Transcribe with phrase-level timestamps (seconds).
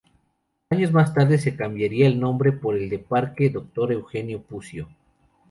[0.71, 3.91] Años más tarde se cambiaría el nombre por el de "Parque Dr.
[3.91, 4.87] Eugenio Puccio".